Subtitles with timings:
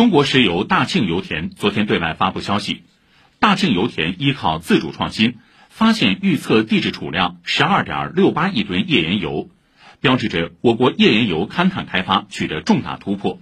[0.00, 2.84] 中国石油大庆油田昨天对外发布消息
[3.38, 5.36] 大庆油田依靠自主创新
[5.68, 9.50] 发现预测地质储量十二点六八亿吨页岩油
[10.00, 13.40] 标志着我国页岩油勘探开发取得重大突破。